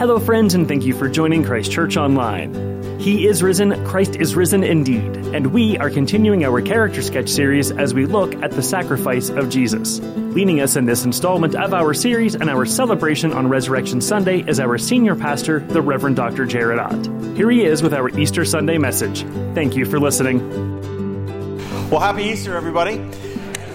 [0.00, 2.98] Hello, friends, and thank you for joining Christ Church Online.
[2.98, 7.70] He is risen, Christ is risen indeed, and we are continuing our character sketch series
[7.70, 10.00] as we look at the sacrifice of Jesus.
[10.00, 14.58] Leading us in this installment of our series and our celebration on Resurrection Sunday is
[14.58, 16.46] our senior pastor, the Reverend Dr.
[16.46, 17.36] Jared Ott.
[17.36, 19.24] Here he is with our Easter Sunday message.
[19.54, 20.40] Thank you for listening.
[21.90, 23.06] Well, happy Easter, everybody.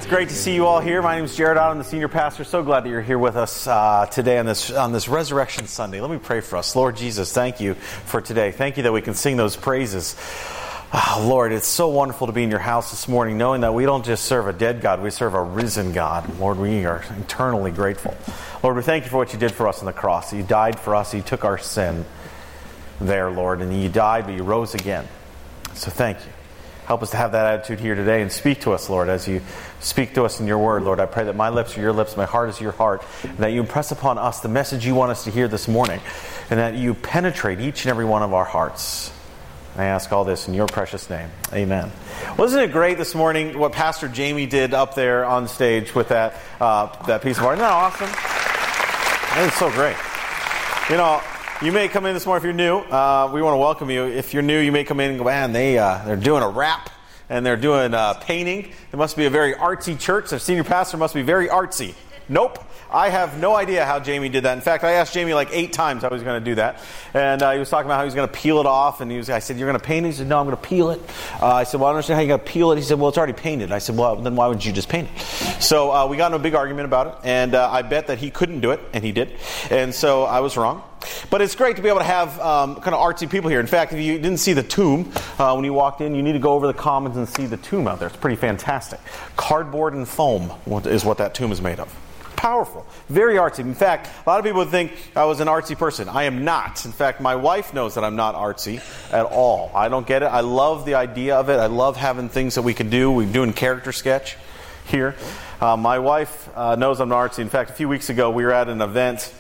[0.06, 1.02] It's great to see you all here.
[1.02, 1.58] My name is Jared.
[1.58, 2.44] I'm the senior pastor.
[2.44, 6.00] So glad that you're here with us uh, today on this on this Resurrection Sunday.
[6.00, 6.76] Let me pray for us.
[6.76, 8.52] Lord Jesus, thank you for today.
[8.52, 10.16] Thank you that we can sing those praises.
[10.94, 13.86] Oh, Lord, it's so wonderful to be in your house this morning, knowing that we
[13.86, 16.38] don't just serve a dead God, we serve a risen God.
[16.38, 18.16] Lord, we are eternally grateful.
[18.62, 20.32] Lord, we thank you for what you did for us on the cross.
[20.32, 21.16] You died for us.
[21.16, 22.06] You took our sin
[23.02, 25.08] there, Lord, and you died, but you rose again.
[25.74, 26.32] So thank you.
[26.86, 29.42] Help us to have that attitude here today and speak to us, Lord, as you
[29.80, 31.00] speak to us in your word, Lord.
[31.00, 33.52] I pray that my lips are your lips, my heart is your heart, and that
[33.52, 36.00] you impress upon us the message you want us to hear this morning,
[36.52, 39.12] and that you penetrate each and every one of our hearts.
[39.76, 41.30] I ask all this in your precious name.
[41.52, 41.92] Amen.
[42.38, 46.40] Wasn't it great this morning what Pastor Jamie did up there on stage with that,
[46.62, 47.56] uh, that piece of art?
[47.56, 48.08] Isn't that awesome?
[48.08, 49.98] That is so great.
[50.90, 51.22] You know,
[51.66, 52.78] you may come in this morning if you're new.
[52.78, 54.06] Uh, we want to welcome you.
[54.06, 56.48] If you're new, you may come in and go, man, they, uh, they're doing a
[56.48, 56.92] rap
[57.28, 58.72] and they're doing uh, painting.
[58.92, 60.30] It must be a very artsy church.
[60.30, 61.96] Their senior pastor must be very artsy.
[62.30, 62.64] Nope.
[62.92, 64.56] I have no idea how Jamie did that.
[64.56, 66.84] In fact, I asked Jamie like eight times how he was going to do that.
[67.16, 69.02] And uh, he was talking about how he was going to peel it off.
[69.02, 70.10] And he was, I said, You're going to paint it?
[70.10, 71.02] He said, No, I'm going to peel it.
[71.42, 72.76] Uh, I said, Well, I don't understand how you're going to peel it.
[72.76, 73.72] He said, Well, it's already painted.
[73.72, 75.22] I said, Well, then why wouldn't you just paint it?
[75.64, 77.14] So uh, we got into a big argument about it.
[77.24, 78.82] And uh, I bet that he couldn't do it.
[78.94, 79.34] And he did.
[79.72, 80.84] And so I was wrong.
[81.30, 83.60] But it's great to be able to have um, kind of artsy people here.
[83.60, 86.34] In fact, if you didn't see the tomb uh, when you walked in, you need
[86.34, 88.08] to go over the commons and see the tomb out there.
[88.08, 89.00] It's pretty fantastic.
[89.36, 90.52] Cardboard and foam
[90.86, 91.94] is what that tomb is made of
[92.46, 93.60] powerful, very artsy.
[93.60, 96.08] In fact, a lot of people would think I was an artsy person.
[96.08, 96.86] I am not.
[96.86, 99.72] In fact, my wife knows that I'm not artsy at all.
[99.74, 100.28] I don't get it.
[100.28, 101.56] I love the idea of it.
[101.56, 103.10] I love having things that we can do.
[103.10, 104.38] We're doing character sketch
[104.86, 105.16] here.
[105.60, 107.40] Uh, my wife uh, knows I'm not artsy.
[107.40, 109.34] In fact, a few weeks ago, we were at an event,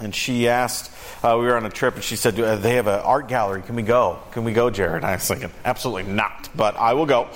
[0.00, 0.90] and she asked,
[1.22, 3.62] uh, we were on a trip, and she said, They have an art gallery.
[3.62, 4.18] Can we go?
[4.32, 4.96] Can we go, Jared?
[4.96, 7.28] And I was thinking, Absolutely not, but I will go.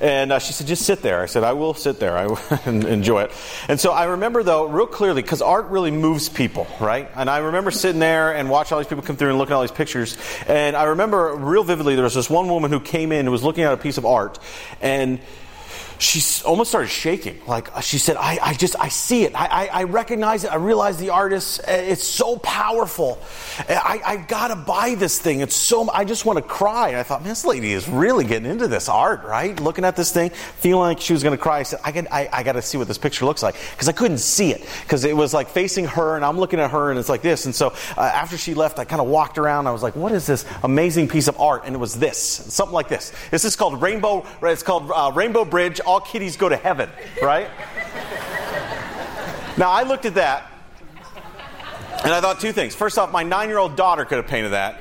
[0.00, 1.20] And uh, she said, just sit there.
[1.20, 2.16] I said, I will sit there.
[2.16, 3.32] I will enjoy it.
[3.68, 7.10] And so I remember, though, real clearly, because art really moves people, right?
[7.14, 9.56] And I remember sitting there and watching all these people come through and looking at
[9.56, 10.16] all these pictures.
[10.46, 13.42] And I remember real vividly, there was this one woman who came in who was
[13.42, 14.38] looking at a piece of art.
[14.80, 15.20] And
[16.00, 17.38] she almost started shaking.
[17.46, 19.34] Like she said, I, I just, I see it.
[19.34, 20.50] I, I, I, recognize it.
[20.50, 21.60] I realize the artist.
[21.64, 23.18] Eh, it's so powerful.
[23.68, 25.40] Eh, I, I gotta buy this thing.
[25.40, 26.88] It's so, I just want to cry.
[26.88, 29.60] And I thought, man, this lady is really getting into this art, right?
[29.60, 31.58] Looking at this thing, feeling like she was going to cry.
[31.58, 33.56] I said, I, I, I got to see what this picture looks like.
[33.72, 34.66] Because I couldn't see it.
[34.82, 37.44] Because it was like facing her, and I'm looking at her, and it's like this.
[37.44, 39.66] And so uh, after she left, I kind of walked around.
[39.66, 41.64] I was like, what is this amazing piece of art?
[41.66, 42.18] And it was this.
[42.18, 43.12] Something like this.
[43.30, 46.88] This is called Rainbow, it's called uh, Rainbow Bridge all kitties go to heaven,
[47.20, 47.48] right?
[49.56, 50.48] now, I looked at that
[52.04, 52.76] and I thought two things.
[52.76, 54.78] First off, my nine year old daughter could have painted that.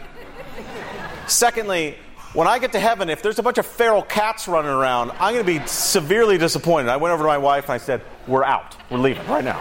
[1.28, 1.98] Secondly,
[2.34, 5.34] when I get to heaven, if there's a bunch of feral cats running around, I'm
[5.34, 6.90] going to be severely disappointed.
[6.90, 8.76] I went over to my wife and I said, We're out.
[8.92, 9.60] We're leaving right now.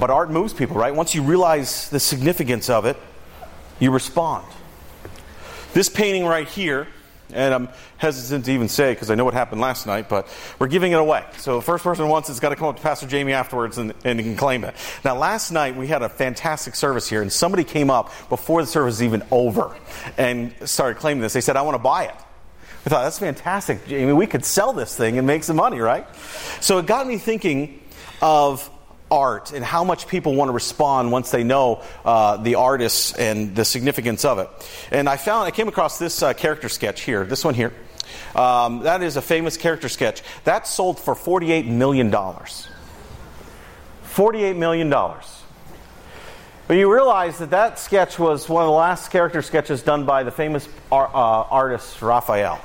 [0.00, 0.94] But art moves people, right?
[0.94, 2.96] Once you realize the significance of it,
[3.78, 4.46] you respond.
[5.74, 6.88] This painting right here
[7.34, 10.28] and I'm hesitant to even say because I know what happened last night, but
[10.58, 11.24] we're giving it away.
[11.38, 13.92] So the first person wants it's got to come up to Pastor Jamie afterwards and,
[14.04, 14.74] and he can claim it.
[15.04, 18.66] Now, last night we had a fantastic service here, and somebody came up before the
[18.66, 19.74] service was even over
[20.18, 21.32] and started claiming this.
[21.32, 22.14] They said, I want to buy it.
[22.84, 24.12] I thought, that's fantastic, Jamie.
[24.12, 26.06] We could sell this thing and make some money, right?
[26.60, 27.80] So it got me thinking
[28.20, 28.68] of
[29.12, 33.54] art and how much people want to respond once they know uh, the artists and
[33.54, 34.48] the significance of it.
[34.90, 37.72] And I found, I came across this uh, character sketch here, this one here.
[38.34, 40.22] Um, that is a famous character sketch.
[40.44, 42.10] That sold for $48 million.
[42.10, 44.90] $48 million.
[44.90, 50.22] But you realize that that sketch was one of the last character sketches done by
[50.22, 52.58] the famous ar- uh, artist Raphael.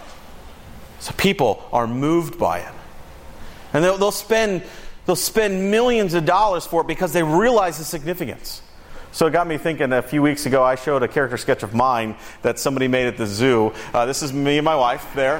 [1.00, 2.72] So people are moved by it.
[3.74, 4.64] And they'll, they'll spend
[5.08, 8.62] They'll spend millions of dollars for it because they realize the significance.
[9.14, 11.74] So it got me thinking a few weeks ago, I showed a character sketch of
[11.74, 13.74] mine that somebody made at the zoo.
[13.94, 15.40] Uh, this is me and my wife there.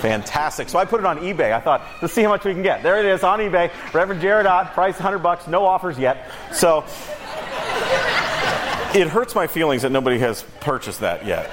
[0.00, 0.68] Fantastic.
[0.68, 1.52] So I put it on eBay.
[1.52, 2.84] I thought, let's see how much we can get.
[2.84, 3.70] There it is on eBay.
[3.92, 6.30] Reverend Jared Ott, price 100 bucks, no offers yet.
[6.52, 6.84] So
[8.94, 11.50] it hurts my feelings that nobody has purchased that yet.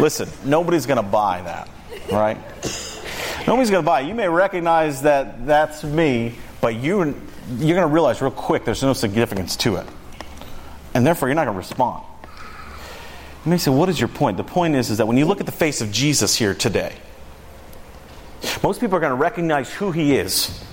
[0.00, 1.68] Listen, nobody's going to buy that,
[2.10, 2.38] right?
[3.46, 4.00] Nobody's going to buy.
[4.00, 8.82] You may recognize that that's me, but you, you're going to realize real quick there's
[8.82, 9.86] no significance to it.
[10.94, 12.04] And therefore, you're not going to respond.
[13.44, 14.38] You may say, What is your point?
[14.38, 16.94] The point is, is that when you look at the face of Jesus here today,
[18.62, 20.64] most people are going to recognize who he is.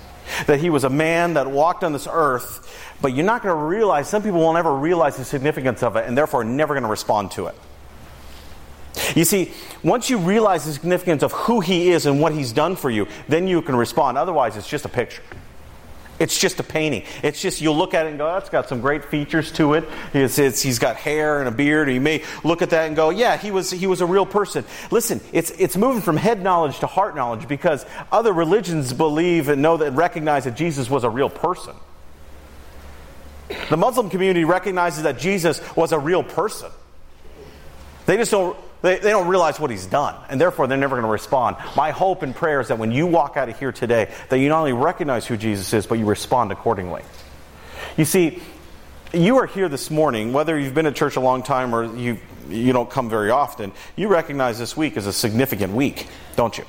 [0.47, 3.61] That he was a man that walked on this earth, but you're not going to
[3.61, 6.89] realize, some people will never realize the significance of it, and therefore never going to
[6.89, 7.55] respond to it.
[9.15, 9.51] You see,
[9.83, 13.07] once you realize the significance of who he is and what he's done for you,
[13.27, 14.17] then you can respond.
[14.17, 15.23] Otherwise, it's just a picture.
[16.19, 17.03] It's just a painting.
[17.23, 19.89] It's just, you'll look at it and go, that's got some great features to it.
[20.13, 21.89] It's, it's, he's got hair and a beard.
[21.89, 24.63] You may look at that and go, yeah, he was, he was a real person.
[24.91, 29.63] Listen, it's, it's moving from head knowledge to heart knowledge because other religions believe and
[29.63, 31.73] know that recognize that Jesus was a real person.
[33.69, 36.69] The Muslim community recognizes that Jesus was a real person.
[38.05, 41.05] They just don't they, they don't realize what he's done, and therefore they're never going
[41.05, 41.57] to respond.
[41.75, 44.49] My hope and prayer is that when you walk out of here today, that you
[44.49, 47.03] not only recognize who Jesus is, but you respond accordingly.
[47.97, 48.41] You see,
[49.13, 52.17] you are here this morning, whether you've been at church a long time or you
[52.49, 56.65] you don't come very often, you recognize this week as a significant week, don't you?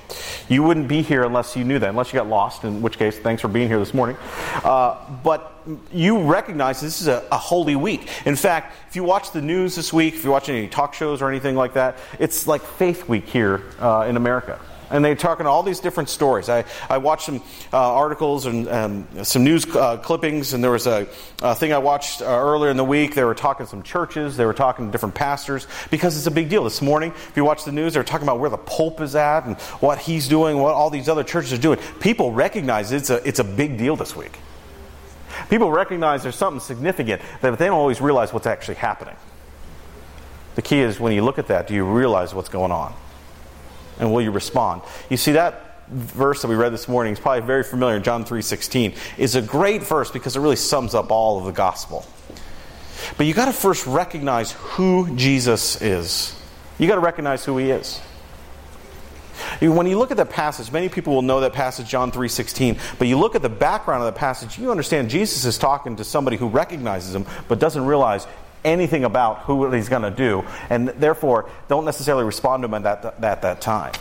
[0.48, 3.18] You wouldn't be here unless you knew that, unless you got lost, in which case,
[3.18, 4.16] thanks for being here this morning.
[4.62, 5.60] Uh, but
[5.92, 8.08] you recognize this is a, a, holy week.
[8.26, 11.20] In fact, if you watch the news this week, if you watch any talk shows
[11.20, 14.60] or anything like that, it's like Faith Week here uh, in America
[14.92, 16.48] and they're talking all these different stories.
[16.48, 17.42] I, I watched some
[17.72, 21.08] uh, articles and um, some news uh, clippings, and there was a,
[21.40, 23.14] a thing I watched uh, earlier in the week.
[23.14, 26.30] They were talking to some churches, they were talking to different pastors because it's a
[26.30, 26.62] big deal.
[26.62, 29.46] This morning, if you watch the news, they're talking about where the Pope is at
[29.46, 31.78] and what he's doing, what all these other churches are doing.
[32.00, 34.38] People recognize it's a, it's a big deal this week.
[35.48, 39.16] People recognize there's something significant, but they don't always realize what's actually happening.
[40.54, 42.94] The key is when you look at that, do you realize what's going on?
[43.98, 44.82] And will you respond?
[45.08, 48.94] You see that verse that we read this morning is probably very familiar John 3:16.
[49.18, 52.06] is a great verse because it really sums up all of the gospel.
[53.16, 56.34] But you got to first recognize who Jesus is.
[56.78, 58.00] You got to recognize who he is.
[59.60, 63.08] When you look at that passage, many people will know that passage, John 3.16, but
[63.08, 66.36] you look at the background of the passage, you understand Jesus is talking to somebody
[66.36, 68.26] who recognizes him, but doesn't realize
[68.64, 73.02] anything about who he's going to do, and therefore don't necessarily respond to him at
[73.02, 73.92] that, at that time.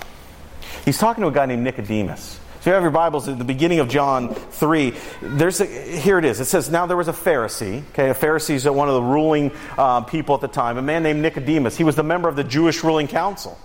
[0.86, 2.40] He's talking to a guy named Nicodemus.
[2.62, 4.94] So you have your Bibles at the beginning of John 3.
[5.22, 6.40] There's a, here it is.
[6.40, 7.84] It says, Now there was a Pharisee.
[7.90, 11.02] Okay, a Pharisee is one of the ruling uh, people at the time, a man
[11.02, 11.76] named Nicodemus.
[11.76, 13.58] He was the member of the Jewish ruling council.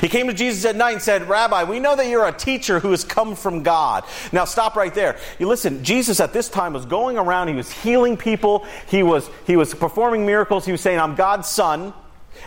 [0.00, 2.80] He came to Jesus at night and said, Rabbi, we know that you're a teacher
[2.80, 4.04] who has come from God.
[4.32, 5.18] Now, stop right there.
[5.38, 9.28] You listen, Jesus at this time was going around, he was healing people, he was,
[9.46, 11.92] he was performing miracles, he was saying, I'm God's son.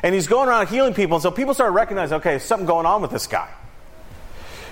[0.02, 1.18] And he's going around healing people.
[1.18, 3.50] And so people started recognizing, okay, there's something going on with this guy.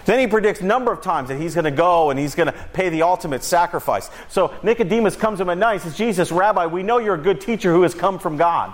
[0.05, 2.47] Then he predicts a number of times that he's going to go and he's going
[2.47, 4.09] to pay the ultimate sacrifice.
[4.29, 7.19] So Nicodemus comes to him at night and says, Jesus, Rabbi, we know you're a
[7.19, 8.73] good teacher who has come from God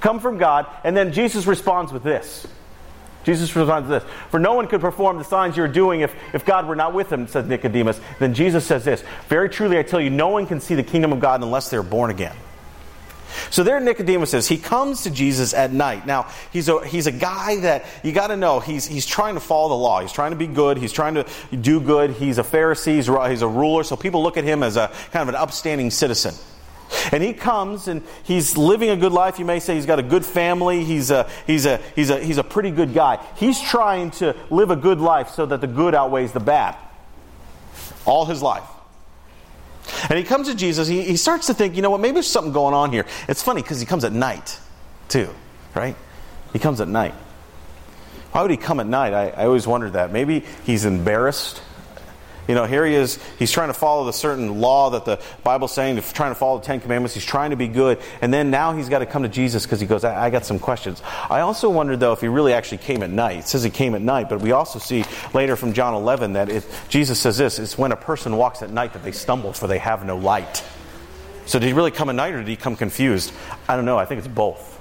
[0.00, 0.66] come from God.
[0.84, 2.46] And then Jesus responds with this.
[3.24, 4.12] Jesus responds with this.
[4.30, 7.12] For no one could perform the signs you're doing if, if God were not with
[7.12, 8.00] him, says Nicodemus.
[8.18, 11.12] Then Jesus says this Very truly, I tell you, no one can see the kingdom
[11.12, 12.36] of God unless they're born again.
[13.50, 14.48] So there Nicodemus is.
[14.48, 16.06] He comes to Jesus at night.
[16.06, 19.40] Now, he's a, he's a guy that you got to know, he's, he's trying to
[19.40, 20.00] follow the law.
[20.00, 20.78] He's trying to be good.
[20.78, 21.26] He's trying to
[21.56, 22.10] do good.
[22.12, 22.96] He's a Pharisee.
[23.30, 23.84] He's a ruler.
[23.84, 26.34] So people look at him as a kind of an upstanding citizen.
[27.12, 29.38] And he comes and he's living a good life.
[29.38, 30.84] You may say he's got a good family.
[30.84, 33.24] He's a, he's a, he's a, he's a pretty good guy.
[33.36, 36.76] He's trying to live a good life so that the good outweighs the bad.
[38.04, 38.64] All his life.
[40.08, 40.88] And he comes to Jesus.
[40.88, 43.06] He, he starts to think, you know what, maybe there's something going on here.
[43.28, 44.58] It's funny because he comes at night,
[45.08, 45.28] too,
[45.74, 45.96] right?
[46.52, 47.14] He comes at night.
[48.32, 49.12] Why would he come at night?
[49.12, 50.12] I, I always wondered that.
[50.12, 51.62] Maybe he's embarrassed
[52.50, 55.72] you know, here he is, he's trying to follow the certain law that the Bible's
[55.72, 57.14] saying, trying to follow the Ten Commandments.
[57.14, 58.00] He's trying to be good.
[58.20, 60.44] And then now he's got to come to Jesus because he goes, I, I, got
[60.44, 61.00] some questions.
[61.30, 63.38] I also wonder, though, if he really actually came at night.
[63.38, 66.48] It says he came at night, but we also see later from John 11 that
[66.48, 69.68] it, Jesus says this it's when a person walks at night that they stumble, for
[69.68, 70.64] they have no light.
[71.46, 73.32] So did he really come at night or did he come confused?
[73.68, 73.96] I don't know.
[73.96, 74.80] I think it's both.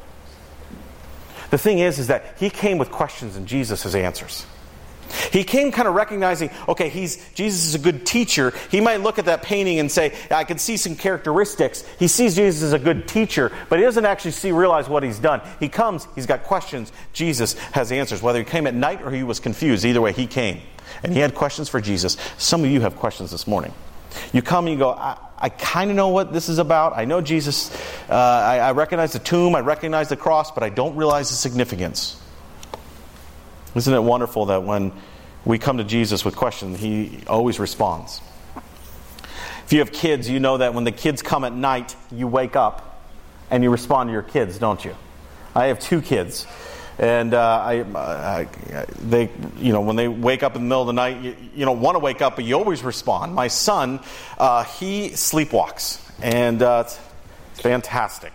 [1.51, 4.47] The thing is, is that he came with questions and Jesus has answers.
[5.31, 8.53] He came kind of recognizing, okay, he's, Jesus is a good teacher.
[8.69, 11.83] He might look at that painting and say, I can see some characteristics.
[11.97, 15.19] He sees Jesus as a good teacher, but he doesn't actually see, realize what he's
[15.19, 15.41] done.
[15.59, 16.91] He comes, he's got questions.
[17.13, 18.21] Jesus has answers.
[18.21, 20.61] Whether he came at night or he was confused, either way, he came.
[21.03, 22.17] And he had questions for Jesus.
[22.37, 23.73] Some of you have questions this morning.
[24.33, 26.97] You come and you go, I, I kind of know what this is about.
[26.97, 27.71] I know Jesus.
[28.09, 31.35] Uh, I, I recognize the tomb, I recognize the cross, but I don't realize the
[31.35, 32.19] significance.
[33.75, 34.91] Isn't it wonderful that when
[35.45, 38.21] we come to Jesus with questions, he always responds?
[39.65, 42.55] If you have kids, you know that when the kids come at night, you wake
[42.55, 43.03] up
[43.51, 44.95] and you respond to your kids, don't you?
[45.55, 46.47] I have two kids.
[46.97, 48.47] And uh, I,
[48.99, 51.65] they, you know, when they wake up in the middle of the night, you, you
[51.65, 53.33] don't want to wake up, but you always respond.
[53.33, 54.01] My son,
[54.37, 56.99] uh, he sleepwalks, and uh, it's
[57.61, 58.33] fantastic.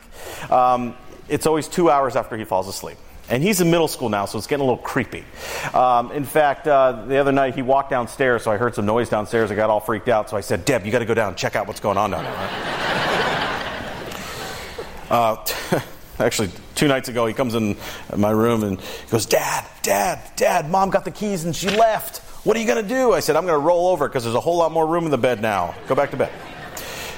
[0.50, 0.96] Um,
[1.28, 2.96] it's always two hours after he falls asleep.
[3.28, 5.24] And he's in middle school now, so it's getting a little creepy.
[5.72, 9.08] Um, in fact, uh, the other night he walked downstairs, so I heard some noise
[9.08, 9.50] downstairs.
[9.50, 11.36] I got all freaked out, so I said, Deb, you got to go down and
[11.36, 12.32] check out what's going on down there.
[15.10, 15.42] uh,
[16.18, 17.76] actually, two nights ago, he comes in
[18.14, 18.78] my room and
[19.10, 22.18] goes, Dad, Dad, Dad, Mom got the keys and she left.
[22.44, 23.12] What are you going to do?
[23.12, 25.10] I said, I'm going to roll over because there's a whole lot more room in
[25.10, 25.74] the bed now.
[25.88, 26.32] Go back to bed.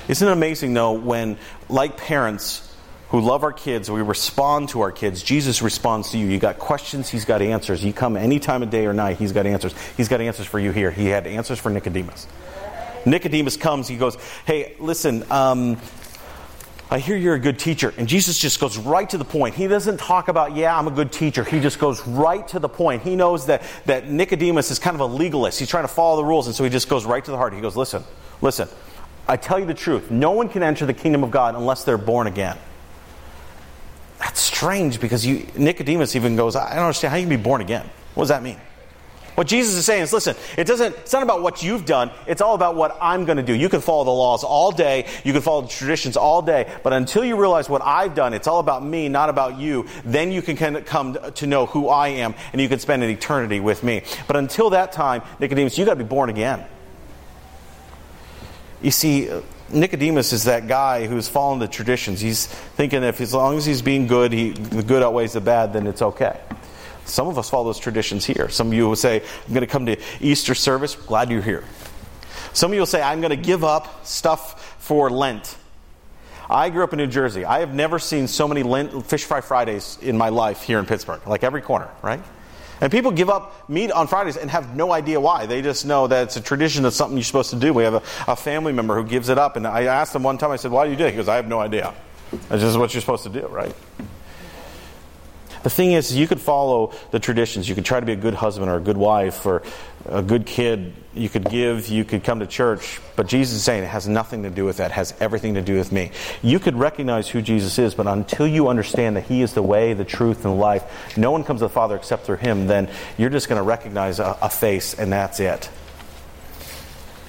[0.07, 1.37] Isn't it amazing, though, when,
[1.69, 2.63] like parents,
[3.11, 5.23] who love our kids, we respond to our kids.
[5.23, 6.27] Jesus responds to you.
[6.27, 7.85] You got questions, he's got answers.
[7.85, 9.75] You come any time of day or night, he's got answers.
[9.97, 10.91] He's got answers for you here.
[10.91, 12.27] He had answers for Nicodemus.
[13.05, 15.79] Nicodemus comes, he goes, Hey, listen, um,
[16.89, 17.93] I hear you're a good teacher.
[17.97, 19.57] And Jesus just goes right to the point.
[19.57, 21.43] He doesn't talk about, yeah, I'm a good teacher.
[21.43, 23.03] He just goes right to the point.
[23.03, 25.59] He knows that, that Nicodemus is kind of a legalist.
[25.59, 26.47] He's trying to follow the rules.
[26.47, 27.55] And so he just goes right to the heart.
[27.55, 28.05] He goes, listen,
[28.41, 28.69] listen,
[29.27, 30.13] I tell you the truth.
[30.13, 32.57] No one can enter the kingdom of God unless they're born again.
[34.27, 37.61] That's strange because you, Nicodemus even goes, I don't understand how you can be born
[37.61, 37.89] again.
[38.15, 38.59] What does that mean?
[39.37, 42.11] What Jesus is saying is, listen, it doesn't, it's not about what you've done.
[42.27, 43.55] It's all about what I'm going to do.
[43.55, 45.07] You can follow the laws all day.
[45.23, 46.69] You can follow the traditions all day.
[46.83, 49.87] But until you realize what I've done, it's all about me, not about you.
[50.05, 53.05] Then you can kind of come to know who I am and you can spend
[53.05, 54.03] an eternity with me.
[54.27, 56.65] But until that time, Nicodemus, you got to be born again.
[58.83, 59.31] You see,
[59.73, 62.21] Nicodemus is that guy who's following the traditions.
[62.21, 65.73] He's thinking if as long as he's being good, he, the good outweighs the bad,
[65.73, 66.41] then it's okay.
[67.05, 68.49] Some of us follow those traditions here.
[68.49, 70.95] Some of you will say, I'm going to come to Easter service.
[70.95, 71.65] Glad you're here.
[72.53, 75.57] Some of you will say, I'm going to give up stuff for Lent.
[76.49, 77.45] I grew up in New Jersey.
[77.45, 80.87] I have never seen so many Lent, Fish Fry Fridays in my life here in
[80.87, 82.21] Pittsburgh, like every corner, right?
[82.81, 85.47] And people give up meat on Fridays and have no idea why.
[85.47, 87.73] They just know that it's a tradition, it's something you're supposed to do.
[87.73, 89.57] We have a, a family member who gives it up.
[89.57, 91.11] And I asked him one time, I said, Why do you do it?
[91.11, 91.95] He goes, I have no idea.
[92.49, 93.75] That's just what you're supposed to do, right?
[95.67, 97.69] The thing is, you could follow the traditions.
[97.69, 99.65] You could try to be a good husband or a good wife or
[100.05, 100.93] a good kid.
[101.13, 103.01] You could give, you could come to church.
[103.17, 105.63] But Jesus is saying it has nothing to do with that, it has everything to
[105.63, 106.13] do with me.
[106.41, 109.93] You could recognize who Jesus is, but until you understand that He is the way,
[109.93, 112.89] the truth, and the life, no one comes to the Father except through Him, then
[113.19, 115.69] you're just going to recognize a, a face, and that's it.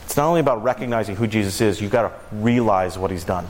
[0.06, 3.48] It's not only about recognizing who Jesus is, you've got to realize what He's done.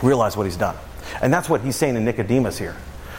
[0.00, 0.76] Realize what He's done.
[1.20, 2.76] And that's what He's saying to Nicodemus here.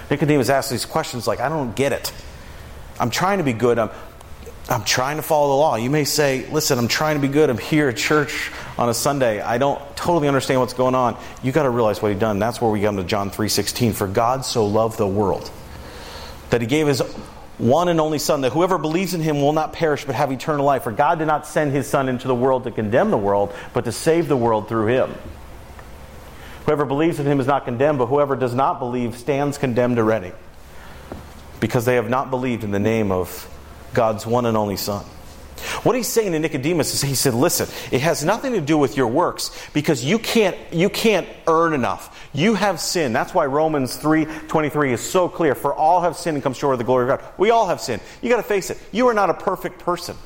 [0.10, 2.12] Nicodemus asks these questions like, I don't get it.
[3.00, 3.80] I'm trying to be good.
[3.80, 3.90] I'm,
[4.70, 5.76] I'm trying to follow the law.
[5.76, 7.50] You may say, listen, I'm trying to be good.
[7.50, 9.42] I'm here at church on a Sunday.
[9.42, 11.18] I don't totally understand what's going on.
[11.42, 12.40] You got to realize what he done.
[12.40, 13.94] That's where we come to John 3:16.
[13.94, 15.50] For God so loved the world
[16.50, 17.02] that he gave his
[17.58, 20.66] one and only son that whoever believes in him will not perish but have eternal
[20.66, 20.84] life.
[20.84, 23.86] For God did not send his son into the world to condemn the world, but
[23.86, 25.14] to save the world through him.
[26.66, 30.32] Whoever believes in him is not condemned, but whoever does not believe stands condemned already,
[31.60, 33.50] because they have not believed in the name of
[33.94, 35.06] God's one and only Son.
[35.84, 38.98] What he's saying to Nicodemus is he said, listen, it has nothing to do with
[38.98, 42.30] your works because you can't, you can't earn enough.
[42.34, 43.14] You have sin.
[43.14, 45.56] That's why Romans 3.23 is so clear.
[45.56, 47.30] For all have sinned and come short of the glory of God.
[47.38, 48.02] We all have sinned.
[48.22, 48.78] You got to face it.
[48.92, 50.18] You are not a perfect person.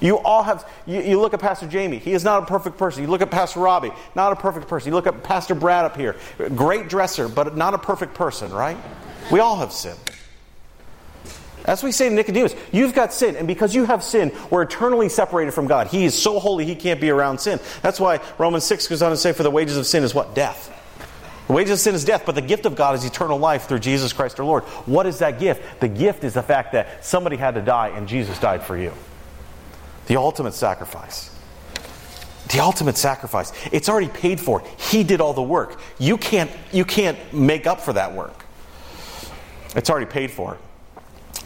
[0.00, 3.02] You all have, you, you, look at Pastor Jamie, he is not a perfect person.
[3.02, 4.90] You look at Pastor Robbie, not a perfect person.
[4.90, 6.16] You look at Pastor Brad up here,
[6.54, 8.76] great dresser, but not a perfect person, right?
[9.32, 9.96] We all have sin.
[11.64, 15.10] As we say to Nicodemus, you've got sin, and because you have sin, we're eternally
[15.10, 15.88] separated from God.
[15.88, 17.60] He is so holy, he can't be around sin.
[17.82, 20.34] That's why Romans 6 goes on to say, For the wages of sin is what?
[20.34, 20.74] Death.
[21.46, 23.80] The wages of sin is death, but the gift of God is eternal life through
[23.80, 24.64] Jesus Christ our Lord.
[24.86, 25.80] What is that gift?
[25.80, 28.92] The gift is the fact that somebody had to die, and Jesus died for you.
[30.08, 31.30] The ultimate sacrifice.
[32.48, 33.52] The ultimate sacrifice.
[33.72, 34.64] It's already paid for.
[34.78, 35.80] He did all the work.
[35.98, 38.44] You can't, you can't make up for that work.
[39.76, 40.58] It's already paid for.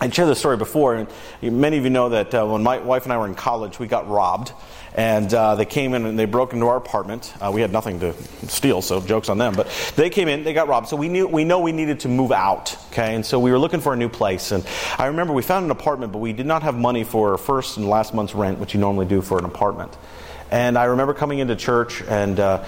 [0.02, 1.08] I shared this story before, and
[1.42, 3.86] many of you know that uh, when my wife and I were in college, we
[3.86, 4.52] got robbed.
[4.96, 7.32] And uh, they came in and they broke into our apartment.
[7.40, 8.12] Uh, we had nothing to
[8.48, 9.54] steal, so jokes on them.
[9.54, 10.88] But they came in, they got robbed.
[10.88, 12.76] So we knew we know we needed to move out.
[12.90, 14.50] Okay, and so we were looking for a new place.
[14.50, 14.66] And
[14.98, 17.88] I remember we found an apartment, but we did not have money for first and
[17.88, 19.96] last month's rent, which you normally do for an apartment.
[20.50, 22.40] And I remember coming into church and.
[22.40, 22.64] Uh,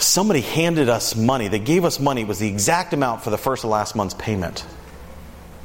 [0.00, 1.48] somebody handed us money.
[1.48, 2.20] They gave us money.
[2.20, 4.64] It was the exact amount for the first and last month's payment.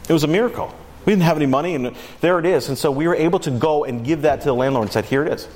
[0.08, 0.74] It was a miracle.
[1.06, 2.70] We didn't have any money, and there it is.
[2.70, 5.06] And so we were able to go and give that to the landlord and said,
[5.06, 5.48] Here it is.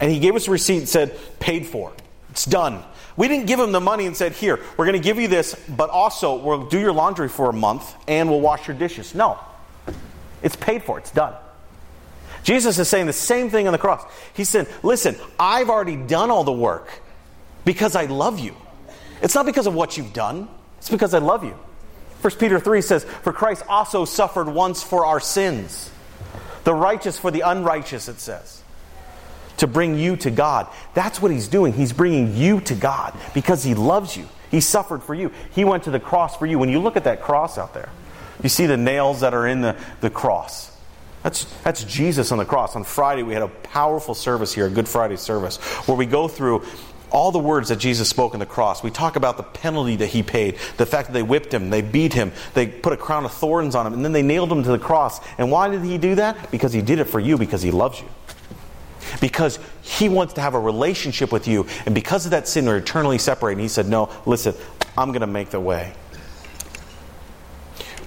[0.00, 1.92] And he gave us a receipt and said, Paid for.
[2.30, 2.82] It's done.
[3.16, 5.54] We didn't give him the money and said, Here, we're going to give you this,
[5.68, 9.14] but also we'll do your laundry for a month and we'll wash your dishes.
[9.14, 9.38] No.
[10.42, 11.34] It's paid for, it's done.
[12.44, 14.04] Jesus is saying the same thing on the cross.
[14.34, 16.88] He said, Listen, I've already done all the work
[17.64, 18.54] because I love you.
[19.20, 20.48] It's not because of what you've done,
[20.78, 21.58] it's because I love you.
[22.20, 25.90] 1 Peter 3 says, For Christ also suffered once for our sins,
[26.64, 28.62] the righteous for the unrighteous, it says,
[29.58, 30.66] to bring you to God.
[30.94, 31.72] That's what he's doing.
[31.72, 34.28] He's bringing you to God because he loves you.
[34.50, 35.30] He suffered for you.
[35.50, 36.58] He went to the cross for you.
[36.58, 37.90] When you look at that cross out there,
[38.42, 40.70] you see the nails that are in the, the cross.
[41.22, 42.76] That's, that's Jesus on the cross.
[42.76, 45.56] On Friday, we had a powerful service here, a Good Friday service,
[45.86, 46.64] where we go through
[47.10, 48.82] all the words that Jesus spoke on the cross.
[48.82, 51.82] We talk about the penalty that he paid, the fact that they whipped him, they
[51.82, 54.62] beat him, they put a crown of thorns on him, and then they nailed him
[54.62, 55.20] to the cross.
[55.38, 56.50] And why did he do that?
[56.50, 58.08] Because he did it for you, because he loves you.
[59.20, 62.76] Because he wants to have a relationship with you, and because of that sin, we're
[62.76, 63.58] eternally separated.
[63.58, 64.54] And he said, No, listen,
[64.96, 65.94] I'm going to make the way.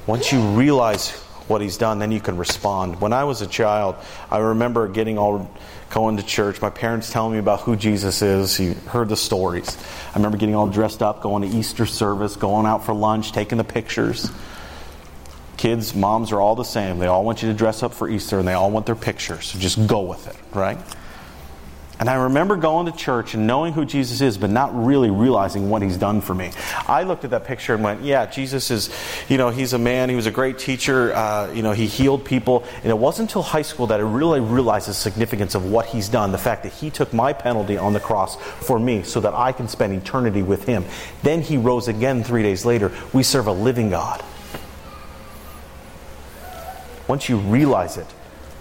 [0.06, 1.12] Once you realize
[1.48, 3.00] what he's done, then you can respond.
[3.02, 3.96] When I was a child,
[4.30, 5.52] I remember getting all
[5.92, 8.60] going to church, my parents telling me about who Jesus is.
[8.60, 9.78] You heard the stories.
[10.14, 13.58] I remember getting all dressed up, going to Easter service, going out for lunch, taking
[13.58, 14.32] the pictures.
[15.58, 16.98] Kids, moms are all the same.
[16.98, 19.46] They all want you to dress up for Easter and they all want their pictures.
[19.46, 20.78] So just go with it, right?
[22.02, 25.70] And I remember going to church and knowing who Jesus is, but not really realizing
[25.70, 26.52] what he's done for me.
[26.88, 28.90] I looked at that picture and went, yeah, Jesus is,
[29.30, 30.10] you know, he's a man.
[30.10, 31.14] He was a great teacher.
[31.14, 32.64] Uh, you know, he healed people.
[32.78, 36.10] And it wasn't until high school that I really realized the significance of what he's
[36.10, 36.32] done.
[36.32, 39.52] The fact that he took my penalty on the cross for me so that I
[39.52, 40.86] can spend eternity with him.
[41.22, 42.92] Then he rose again three days later.
[43.14, 44.24] We serve a living God.
[47.08, 48.08] Once you realize it,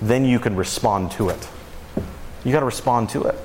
[0.02, 1.48] then you can respond to it.
[2.44, 3.36] You got to respond to it.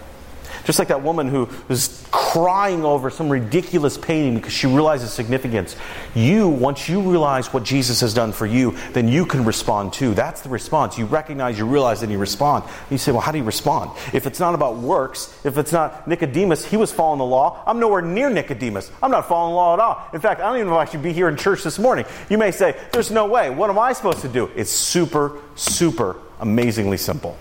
[0.66, 5.76] Just like that woman who was crying over some ridiculous painting because she realizes significance.
[6.16, 10.16] You, once you realize what Jesus has done for you, then you can respond too.
[10.16, 10.98] That's the response.
[10.98, 12.64] You recognize, you realize, and you respond.
[12.64, 13.92] And you say, well, how do you respond?
[14.12, 17.62] If it's not about works, if it's not Nicodemus, he was following the law.
[17.68, 18.92] I'm nowhere near Nicodemus.
[19.04, 20.10] I'm not following the law at all.
[20.14, 22.06] In fact, I don't even know if I should be here in church this morning.
[22.28, 23.52] You may say, there's no way.
[23.52, 24.50] What am I supposed to do?
[24.56, 27.38] It's super, super amazingly simple.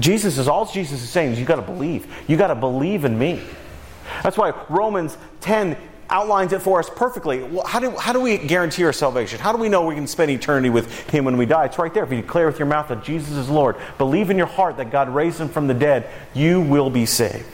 [0.00, 2.06] Jesus is all Jesus is saying is you got to believe.
[2.26, 3.42] You got to believe in me.
[4.22, 5.76] That's why Romans 10
[6.10, 7.46] outlines it for us perfectly.
[7.66, 9.38] How do, how do we guarantee our salvation?
[9.38, 11.66] How do we know we can spend eternity with Him when we die?
[11.66, 12.04] It's right there.
[12.04, 14.90] If you declare with your mouth that Jesus is Lord, believe in your heart that
[14.90, 17.44] God raised Him from the dead, you will be saved.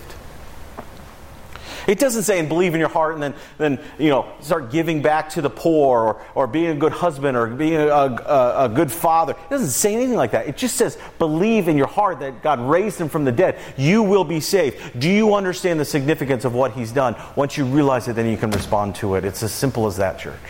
[1.86, 5.02] It doesn't say and believe in your heart and then, then you know, start giving
[5.02, 8.68] back to the poor or, or being a good husband or being a, a, a
[8.68, 9.32] good father.
[9.32, 10.46] It doesn't say anything like that.
[10.46, 13.58] It just says believe in your heart that God raised him from the dead.
[13.76, 14.98] You will be saved.
[14.98, 17.16] Do you understand the significance of what he's done?
[17.36, 19.24] Once you realize it, then you can respond to it.
[19.24, 20.40] It's as simple as that, church.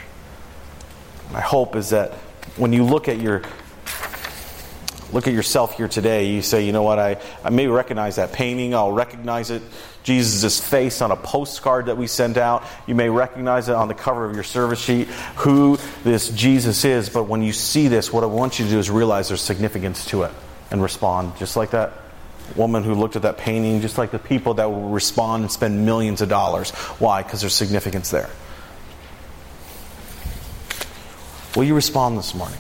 [1.33, 2.13] My hope is that
[2.57, 3.43] when you look at your
[5.15, 8.33] look at yourself here today, you say, you know what, I, I may recognize that
[8.33, 9.63] painting, I'll recognize it
[10.03, 12.65] Jesus' face on a postcard that we sent out.
[12.87, 17.09] You may recognize it on the cover of your service sheet who this Jesus is,
[17.09, 20.05] but when you see this, what I want you to do is realize there's significance
[20.07, 20.33] to it
[20.71, 21.37] and respond.
[21.39, 21.93] Just like that
[22.55, 25.87] woman who looked at that painting, just like the people that will respond and spend
[25.87, 26.71] millions of dollars.
[26.99, 27.23] Why?
[27.23, 28.29] Because there's significance there.
[31.57, 32.59] Will you respond this morning?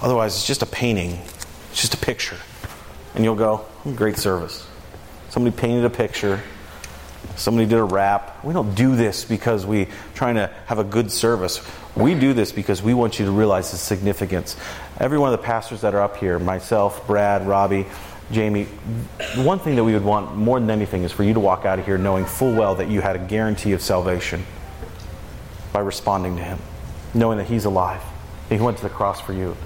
[0.00, 1.18] Otherwise, it's just a painting,
[1.70, 2.36] it's just a picture.
[3.14, 4.66] And you'll go, hmm, Great service.
[5.30, 6.40] Somebody painted a picture.
[7.36, 8.44] Somebody did a rap.
[8.44, 11.60] We don't do this because we're trying to have a good service.
[11.96, 14.56] We do this because we want you to realize the significance.
[14.98, 17.86] Every one of the pastors that are up here, myself, Brad, Robbie,
[18.30, 18.64] Jamie,
[19.36, 21.78] one thing that we would want more than anything is for you to walk out
[21.78, 24.44] of here knowing full well that you had a guarantee of salvation
[25.72, 26.58] by responding to Him,
[27.14, 28.02] knowing that He's alive,
[28.48, 29.56] that He went to the cross for you.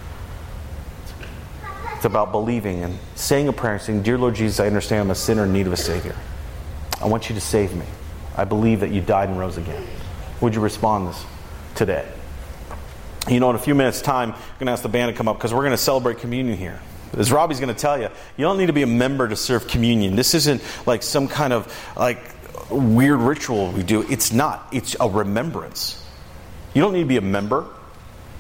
[2.03, 5.13] It's about believing and saying a prayer and saying, Dear Lord Jesus, I understand I'm
[5.13, 6.17] a sinner in need of a Savior.
[7.01, 7.85] I want you to save me.
[8.37, 9.87] I believe that you died and rose again.
[10.41, 11.25] Would you respond this
[11.77, 12.05] today?
[13.29, 15.29] You know, in a few minutes' time, I'm going to ask the band to come
[15.29, 16.81] up because we're going to celebrate communion here.
[17.17, 19.69] As Robbie's going to tell you, you don't need to be a member to serve
[19.69, 20.17] communion.
[20.17, 22.19] This isn't like some kind of like
[22.69, 24.03] weird ritual we do.
[24.11, 24.67] It's not.
[24.73, 26.05] It's a remembrance.
[26.75, 27.69] You don't need to be a member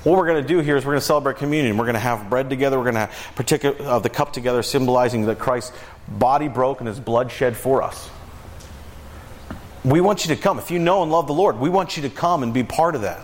[0.04, 1.76] what we're going to do here is we're going to celebrate communion.
[1.76, 2.76] We're going to have bread together.
[2.76, 5.72] We're going to have particular uh, the cup together, symbolizing that Christ's
[6.08, 8.10] body broke and his blood shed for us.
[9.84, 10.58] We want you to come.
[10.58, 12.94] If you know and love the Lord, we want you to come and be part
[12.94, 13.20] of that.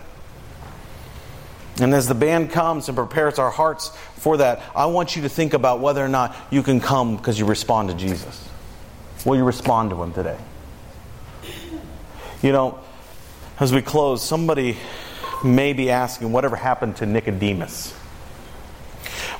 [1.81, 5.29] And as the band comes and prepares our hearts for that, I want you to
[5.29, 8.47] think about whether or not you can come because you respond to Jesus.
[9.25, 10.37] Will you respond to him today?
[12.41, 12.79] You know,
[13.59, 14.77] as we close, somebody
[15.43, 17.93] may be asking, whatever happened to Nicodemus?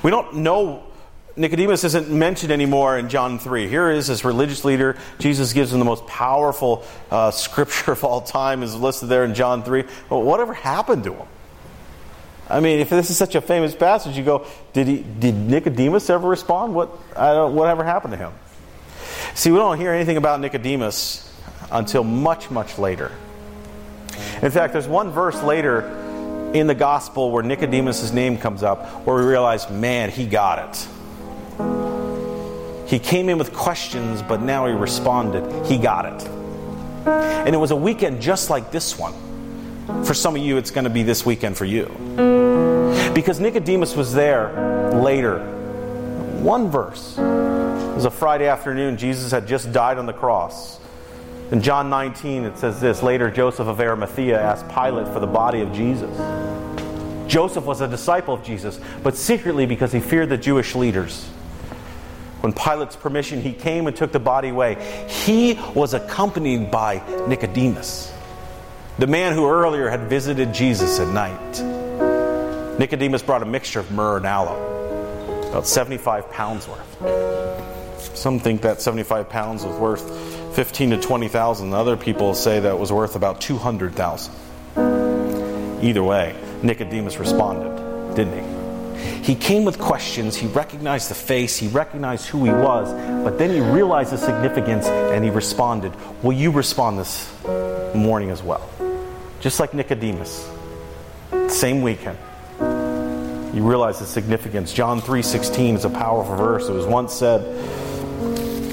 [0.02, 0.84] We don't know.
[1.36, 3.68] Nicodemus isn't mentioned anymore in John 3.
[3.68, 4.96] Here is this religious leader.
[5.18, 9.34] Jesus gives him the most powerful uh, scripture of all time, is listed there in
[9.34, 9.84] John 3.
[10.08, 11.28] Well, whatever happened to him?
[12.48, 16.10] I mean, if this is such a famous passage, you go, did, he, did Nicodemus
[16.10, 16.74] ever respond?
[16.74, 18.32] What, I don't, whatever happened to him?
[19.34, 21.32] See, we don't hear anything about Nicodemus
[21.70, 23.12] until much, much later.
[24.42, 25.82] In fact, there's one verse later
[26.54, 30.88] in the gospel where Nicodemus' name comes up where we realize, man, he got it.
[32.88, 35.66] He came in with questions, but now he responded.
[35.66, 36.28] He got it.
[37.06, 39.14] And it was a weekend just like this one.
[40.04, 41.86] For some of you, it's going to be this weekend for you.
[43.14, 45.38] Because Nicodemus was there later.
[46.40, 47.16] One verse.
[47.18, 48.96] It was a Friday afternoon.
[48.96, 50.80] Jesus had just died on the cross.
[51.50, 55.60] In John 19, it says this Later, Joseph of Arimathea asked Pilate for the body
[55.60, 56.16] of Jesus.
[57.26, 61.26] Joseph was a disciple of Jesus, but secretly because he feared the Jewish leaders.
[62.40, 64.76] When Pilate's permission, he came and took the body away.
[65.08, 68.12] He was accompanied by Nicodemus,
[68.98, 72.78] the man who earlier had visited Jesus at night.
[72.78, 77.79] Nicodemus brought a mixture of myrrh and aloe, about 75 pounds worth.
[78.14, 81.72] Some think that 75 pounds was worth 15 to 20,000.
[81.72, 84.32] Other people say that was worth about 200,000.
[85.82, 88.60] Either way, Nicodemus responded, didn't he?
[89.22, 92.92] He came with questions, he recognized the face, he recognized who he was,
[93.24, 95.92] but then he realized the significance and he responded.
[96.22, 97.30] Will you respond this
[97.94, 98.68] morning as well?
[99.40, 100.50] Just like Nicodemus.
[101.48, 102.18] Same weekend.
[102.60, 104.72] You realize the significance.
[104.72, 106.68] John 3:16 is a powerful verse.
[106.68, 107.42] It was once said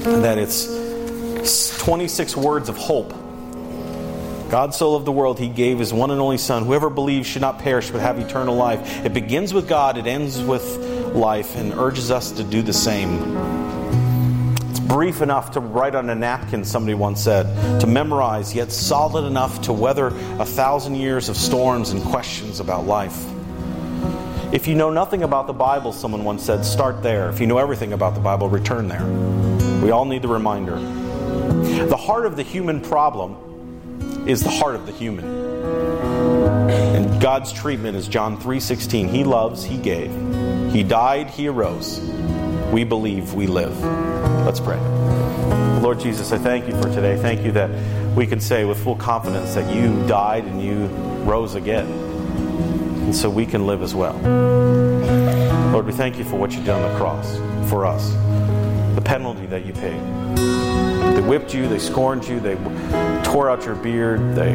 [0.08, 3.14] that it's 26 words of hope.
[4.50, 6.64] God so loved the world, he gave his one and only Son.
[6.64, 9.06] Whoever believes should not perish but have eternal life.
[9.06, 10.64] It begins with God, it ends with
[11.14, 13.36] life, and urges us to do the same.
[14.70, 19.26] It's brief enough to write on a napkin, somebody once said, to memorize, yet solid
[19.26, 23.26] enough to weather a thousand years of storms and questions about life.
[24.54, 27.30] If you know nothing about the Bible, someone once said, start there.
[27.30, 29.57] If you know everything about the Bible, return there.
[29.88, 30.76] We all need the reminder.
[31.86, 35.24] The heart of the human problem is the heart of the human.
[36.70, 39.08] And God's treatment is John 3:16.
[39.08, 40.12] He loves, he gave.
[40.74, 42.02] He died, he arose.
[42.70, 43.82] We believe, we live.
[44.46, 44.78] Let's pray.
[45.80, 47.16] Lord Jesus, I thank you for today.
[47.16, 47.70] Thank you that
[48.14, 50.88] we can say with full confidence that you died and you
[51.24, 51.88] rose again.
[51.88, 54.18] And so we can live as well.
[55.72, 57.38] Lord, we thank you for what you did on the cross
[57.70, 58.12] for us,
[58.98, 60.02] the penalty that you paid.
[61.16, 62.56] They whipped you, they scorned you, they
[63.24, 64.54] tore out your beard, they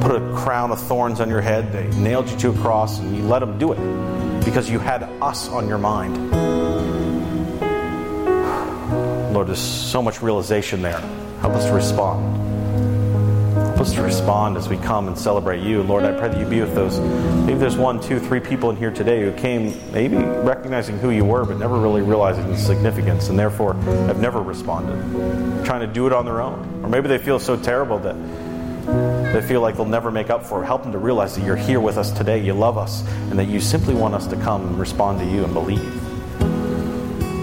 [0.00, 3.14] put a crown of thorns on your head, they nailed you to a cross, and
[3.14, 6.30] you let them do it because you had us on your mind.
[9.34, 11.00] Lord, there's so much realization there.
[11.42, 12.49] Help us to respond.
[13.80, 15.82] Us to respond as we come and celebrate you.
[15.82, 17.00] Lord, I pray that you be with those.
[17.46, 21.24] Maybe there's one, two, three people in here today who came maybe recognizing who you
[21.24, 26.06] were, but never really realizing the significance, and therefore have never responded, trying to do
[26.06, 26.82] it on their own.
[26.84, 28.16] Or maybe they feel so terrible that
[29.32, 30.66] they feel like they'll never make up for it.
[30.66, 33.48] Help them to realize that you're here with us today, you love us, and that
[33.48, 36.00] you simply want us to come and respond to you and believe.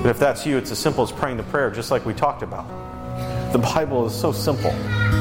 [0.04, 2.44] But if that's you, it's as simple as praying the prayer, just like we talked
[2.44, 2.68] about.
[3.54, 4.72] The Bible is so simple.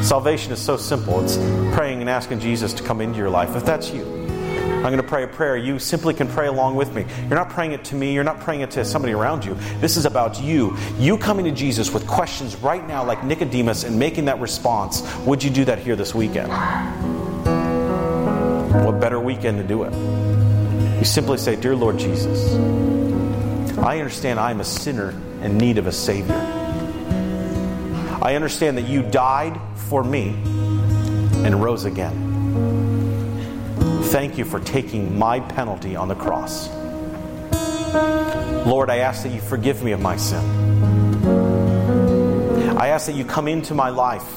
[0.02, 1.22] Salvation is so simple.
[1.22, 1.36] It's
[1.74, 3.56] praying and asking Jesus to come into your life.
[3.56, 4.04] If that's you,
[4.86, 5.56] I'm going to pray a prayer.
[5.56, 7.04] You simply can pray along with me.
[7.22, 9.54] You're not praying it to me, you're not praying it to somebody around you.
[9.80, 10.76] This is about you.
[10.96, 15.02] You coming to Jesus with questions right now, like Nicodemus, and making that response.
[15.26, 16.52] Would you do that here this weekend?
[18.84, 19.92] What better weekend to do it?
[20.98, 22.54] You simply say, Dear Lord Jesus,
[23.78, 25.10] I understand I'm a sinner
[25.42, 26.65] in need of a Savior.
[28.26, 29.56] I understand that you died
[29.88, 30.30] for me
[31.44, 32.12] and rose again.
[34.06, 36.68] Thank you for taking my penalty on the cross.
[38.66, 40.42] Lord, I ask that you forgive me of my sin.
[42.76, 44.28] I ask that you come into my life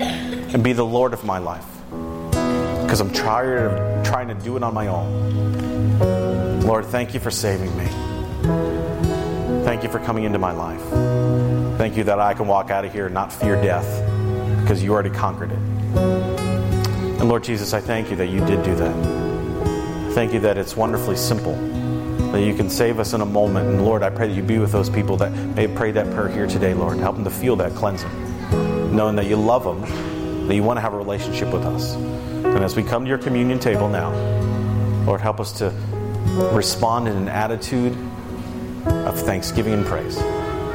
[0.00, 1.64] and be the Lord of my life
[2.82, 6.60] because I'm tired of trying to do it on my own.
[6.62, 7.86] Lord, thank you for saving me.
[9.62, 11.25] Thank you for coming into my life.
[11.76, 13.86] Thank you that I can walk out of here and not fear death
[14.62, 15.58] because you already conquered it.
[17.18, 20.12] And Lord Jesus, I thank you that you did do that.
[20.14, 21.54] Thank you that it's wonderfully simple,
[22.32, 23.68] that you can save us in a moment.
[23.68, 26.28] And Lord, I pray that you be with those people that may pray that prayer
[26.28, 26.96] here today, Lord.
[26.98, 28.10] Help them to feel that cleansing,
[28.96, 31.94] knowing that you love them, that you want to have a relationship with us.
[31.94, 34.12] And as we come to your communion table now,
[35.04, 35.70] Lord, help us to
[36.52, 37.92] respond in an attitude
[38.86, 40.16] of thanksgiving and praise.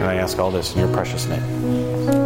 [0.01, 2.20] And I ask all this in your precious name.